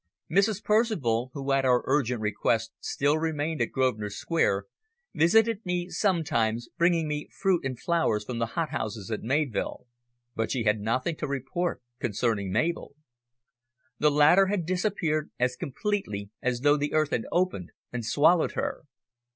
Mrs. 0.31 0.63
Percival, 0.63 1.29
who 1.35 1.51
at 1.51 1.63
our 1.63 1.83
urgent 1.85 2.21
request 2.21 2.73
still 2.79 3.19
remained 3.19 3.61
at 3.61 3.69
Grosvenor 3.71 4.09
Square, 4.09 4.65
visited 5.13 5.63
me 5.63 5.89
sometimes, 5.89 6.69
bringing 6.75 7.07
me 7.07 7.27
fruit 7.39 7.63
and 7.63 7.79
flowers 7.79 8.25
from 8.25 8.39
the 8.39 8.47
hothouses 8.57 9.11
at 9.11 9.21
Mayvill, 9.21 9.85
but 10.35 10.49
she 10.49 10.63
had 10.63 10.79
nothing 10.79 11.15
to 11.17 11.27
report 11.27 11.83
concerning 11.99 12.51
Mabel. 12.51 12.95
The 13.99 14.09
latter 14.09 14.47
had 14.47 14.65
disappeared 14.65 15.29
as 15.37 15.55
completely 15.55 16.31
as 16.41 16.61
though 16.61 16.77
the 16.77 16.93
earth 16.93 17.11
had 17.11 17.27
opened 17.31 17.69
and 17.93 18.03
swallowed 18.03 18.53
her. 18.53 18.85